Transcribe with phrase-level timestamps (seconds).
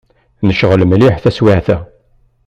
[0.47, 1.77] Necɣel mliḥ taswiεt-a.